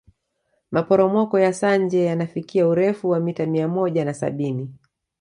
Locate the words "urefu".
2.67-3.09